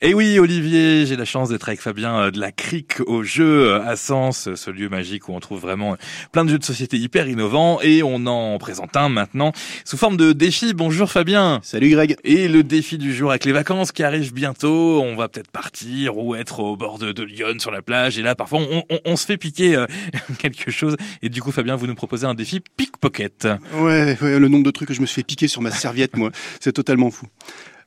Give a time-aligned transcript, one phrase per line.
[0.00, 3.66] Et oui, Olivier, j'ai la chance d'être avec Fabien euh, de la Crique au jeu
[3.66, 5.96] euh, à Sens, ce lieu magique où on trouve vraiment
[6.30, 9.50] plein de jeux de société hyper innovants et on en présente un maintenant
[9.84, 10.72] sous forme de défi.
[10.72, 11.58] Bonjour Fabien.
[11.64, 12.16] Salut Greg.
[12.22, 16.16] Et le défi du jour avec les vacances qui arrivent bientôt, on va peut-être partir
[16.16, 18.60] ou être au bord de, Lyon sur la plage et là parfois
[19.04, 19.86] on, se fait piquer euh,
[20.38, 23.48] quelque chose et du coup Fabien, vous nous proposez un défi pickpocket.
[23.74, 26.16] Ouais, ouais, le nombre de trucs que je me suis fait piquer sur ma serviette
[26.16, 26.30] moi,
[26.60, 27.26] c'est totalement fou.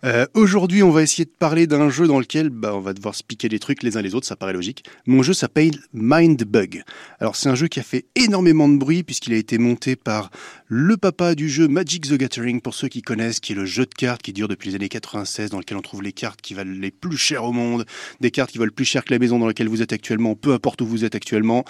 [0.04, 3.14] Euh, aujourd'hui, on va essayer de parler d'un jeu dans lequel bah, on va devoir
[3.14, 4.84] se piquer des trucs les uns les autres, ça paraît logique.
[5.06, 6.84] Mon jeu s'appelle Mindbug.
[7.20, 10.32] Alors c'est un jeu qui a fait énormément de bruit puisqu'il a été monté par
[10.68, 13.86] le papa du jeu Magic the Gathering, pour ceux qui connaissent, qui est le jeu
[13.86, 16.56] de cartes qui dure depuis les années 96, dans lequel on trouve les cartes qui
[16.56, 17.86] valent les plus chères au monde,
[18.22, 20.54] des cartes qui valent plus cher que la maison dans laquelle vous êtes actuellement, peu
[20.54, 21.64] importe où vous êtes actuellement.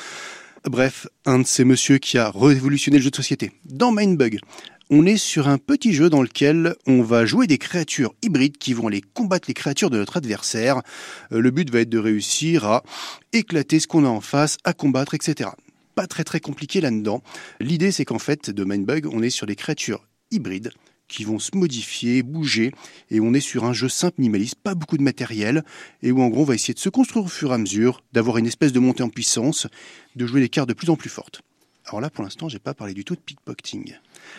[0.63, 3.51] Bref, un de ces messieurs qui a révolutionné le jeu de société.
[3.65, 4.39] Dans Mindbug,
[4.93, 8.73] on est sur un petit jeu dans lequel on va jouer des créatures hybrides qui
[8.73, 10.81] vont aller combattre les créatures de notre adversaire.
[11.31, 12.83] Euh, le but va être de réussir à
[13.31, 15.51] éclater ce qu'on a en face, à combattre, etc.
[15.95, 17.23] Pas très très compliqué là-dedans.
[17.61, 20.71] L'idée c'est qu'en fait, de Mindbug, on est sur des créatures hybrides
[21.07, 22.73] qui vont se modifier, bouger,
[23.09, 25.63] et on est sur un jeu simple, minimaliste, pas beaucoup de matériel,
[26.01, 28.01] et où en gros on va essayer de se construire au fur et à mesure,
[28.13, 29.67] d'avoir une espèce de montée en puissance,
[30.15, 31.41] de jouer des cartes de plus en plus fortes.
[31.87, 33.95] Alors là, pour l'instant, j'ai pas parlé du tout de pickpocketing.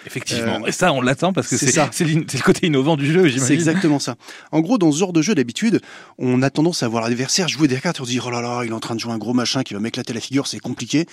[0.06, 0.62] Effectivement.
[0.62, 3.40] Euh, et ça, on l'attend parce que c'est c'est le côté innovant du jeu, j'imagine.
[3.40, 4.16] C'est exactement ça.
[4.52, 5.80] En gros, dans ce genre de jeu, d'habitude,
[6.18, 8.40] on a tendance à voir l'adversaire jouer des cartes et on se dit, oh là
[8.40, 10.46] là, il est en train de jouer un gros machin qui va m'éclater la figure,
[10.46, 11.06] c'est compliqué.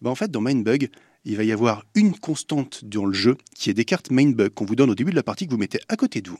[0.00, 0.88] Ben, en fait, dans Mindbug,
[1.24, 4.64] il va y avoir une constante dans le jeu qui est des cartes Mindbug qu'on
[4.64, 6.38] vous donne au début de la partie que vous mettez à côté de vous.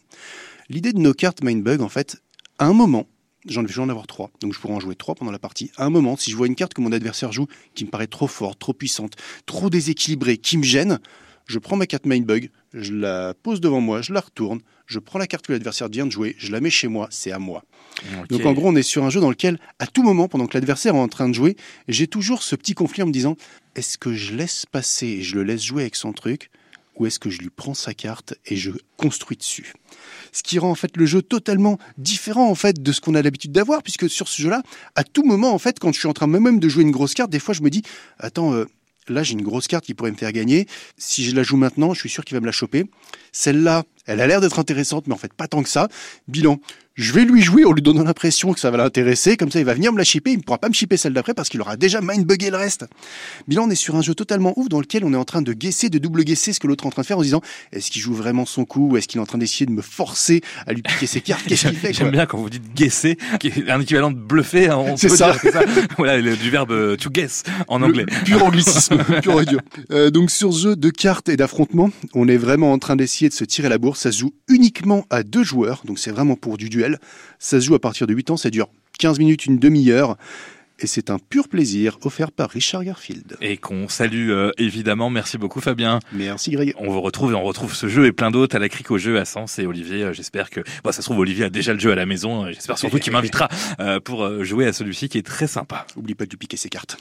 [0.68, 2.22] L'idée de nos cartes Mindbug, en fait,
[2.58, 3.06] à un moment,
[3.46, 5.70] J'en vais en avoir trois, donc je pourrais en jouer trois pendant la partie.
[5.76, 8.06] À un moment, si je vois une carte que mon adversaire joue qui me paraît
[8.06, 9.14] trop forte, trop puissante,
[9.46, 11.00] trop déséquilibrée, qui me gêne,
[11.46, 15.18] je prends ma carte Mindbug, je la pose devant moi, je la retourne, je prends
[15.18, 17.64] la carte que l'adversaire vient de jouer, je la mets chez moi, c'est à moi.
[18.28, 20.54] Donc en gros, on est sur un jeu dans lequel, à tout moment, pendant que
[20.54, 21.56] l'adversaire est en train de jouer,
[21.88, 23.36] j'ai toujours ce petit conflit en me disant
[23.74, 26.50] est-ce que je laisse passer et je le laisse jouer avec son truc
[26.96, 29.72] ou est-ce que je lui prends sa carte et je construis dessus?
[30.32, 33.22] Ce qui rend en fait le jeu totalement différent en fait de ce qu'on a
[33.22, 34.62] l'habitude d'avoir, puisque sur ce jeu-là,
[34.94, 37.14] à tout moment en fait, quand je suis en train même de jouer une grosse
[37.14, 37.82] carte, des fois je me dis
[38.18, 38.52] attends.
[38.52, 38.66] Euh,
[39.08, 40.66] là, j'ai une grosse carte qui pourrait me faire gagner.
[40.96, 42.84] Si je la joue maintenant, je suis sûr qu'il va me la choper.
[43.32, 45.88] Celle-là, elle a l'air d'être intéressante, mais en fait, pas tant que ça.
[46.28, 46.60] Bilan,
[46.94, 49.64] je vais lui jouer en lui donnant l'impression que ça va l'intéresser, comme ça il
[49.64, 51.60] va venir me la chipper, il ne pourra pas me chipper celle d'après parce qu'il
[51.60, 52.84] aura déjà mindbugué le reste.
[53.48, 55.52] Bilan, on est sur un jeu totalement ouf dans lequel on est en train de
[55.52, 57.40] guesser, de double guesser ce que l'autre est en train de faire en se disant
[57.72, 59.80] est-ce qu'il joue vraiment son coup ou est-ce qu'il est en train d'essayer de me
[59.80, 61.46] forcer à lui piquer ses cartes?
[61.46, 64.68] Qu'est-ce qu'il fait J'aime bien quand vous dites guesser, qui est un équivalent de bluffer,
[64.68, 65.32] hein, on peut ça.
[65.32, 65.62] dire ça.
[65.96, 68.04] voilà, du verbe euh, to guess en anglais.
[68.26, 69.60] pur anglicisme, pur et dur.
[69.90, 73.21] Euh, donc sur ce jeu de cartes et d'affrontements, on est vraiment en train d'essayer
[73.28, 74.00] de se tirer la bourse.
[74.00, 76.98] Ça se joue uniquement à deux joueurs, donc c'est vraiment pour du duel.
[77.38, 78.68] Ça se joue à partir de 8 ans, ça dure
[78.98, 80.16] 15 minutes, une demi-heure.
[80.82, 83.36] Et c'est un pur plaisir offert par Richard Garfield.
[83.40, 85.10] Et qu'on salue euh, évidemment.
[85.10, 86.00] Merci beaucoup Fabien.
[86.12, 86.74] Merci Greg.
[86.76, 88.98] On vous retrouve et on retrouve ce jeu et plein d'autres à la crique au
[88.98, 89.60] jeu à Sens.
[89.60, 90.60] Et Olivier, euh, j'espère que...
[90.82, 92.48] Bon, ça se trouve, Olivier a déjà le jeu à la maison.
[92.48, 95.86] J'espère surtout qu'il m'invitera euh, pour jouer à celui-ci qui est très sympa.
[95.94, 96.96] Oublie pas de lui piquer ses cartes.